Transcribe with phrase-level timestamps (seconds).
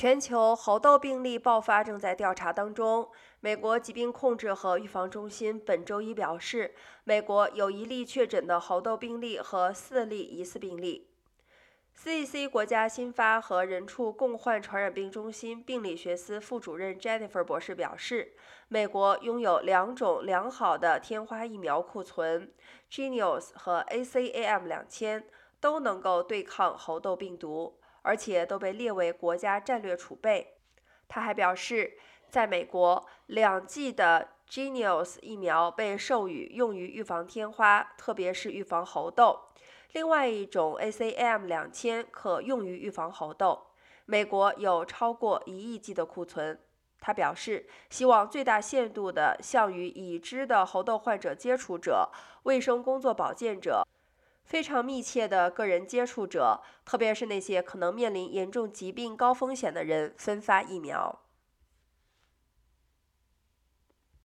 [0.00, 3.08] 全球猴痘病例爆发正在调查当中。
[3.40, 6.72] 美国疾病控制和预防中心本周一表示，
[7.02, 11.08] 美国有一例确诊的猴痘病例和四例疑似病例。
[12.00, 18.34] CDC 国家新发和人畜共患传染病中心病理学司副主任 Jennifer 博士表示，
[18.68, 22.52] 美国拥有两种良好的天花疫苗库存
[22.88, 25.26] ，Genius 和 ACAM 两千，
[25.58, 27.80] 都能够对抗猴痘病毒。
[28.02, 30.54] 而且都被列为国家战略储备。
[31.08, 31.98] 他还表示，
[32.28, 39.54] 在美国，两剂的 g e n e o s 疫苗被授予用于预防天花，特别是预防猴痘；
[39.92, 43.66] 另外一种 ACM 两千可用于预防猴痘。
[44.04, 46.58] 美国有超过一亿剂的库存。
[47.00, 52.10] 他表示，希望最大限度地向与已知的猴痘患者接触者、
[52.42, 53.86] 卫生工作保健者。
[54.48, 61.20] 非常密切的个人接触者，特别是那些可能面临严重疾病高风险的人，分发疫苗。